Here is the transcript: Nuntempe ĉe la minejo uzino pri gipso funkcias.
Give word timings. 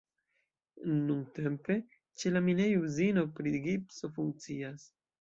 Nuntempe 1.01 1.77
ĉe 2.21 2.33
la 2.33 2.43
minejo 2.49 2.83
uzino 2.89 3.27
pri 3.39 3.57
gipso 3.71 4.15
funkcias. 4.19 4.93